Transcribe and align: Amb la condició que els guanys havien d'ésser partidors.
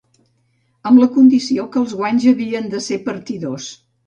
Amb 0.91 1.01
la 1.03 1.07
condició 1.17 1.67
que 1.75 1.79
els 1.83 1.93
guanys 2.01 2.27
havien 2.33 2.67
d'ésser 2.73 2.99
partidors. 3.11 3.71